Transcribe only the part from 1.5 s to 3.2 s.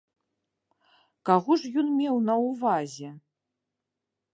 ж ён меў на ўвазе?